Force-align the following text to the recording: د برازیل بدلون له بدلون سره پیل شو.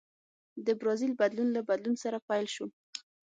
د 0.65 0.67
برازیل 0.79 1.11
بدلون 1.21 1.49
له 1.55 1.61
بدلون 1.69 1.95
سره 2.03 2.17
پیل 2.27 2.45
شو. 2.55 2.65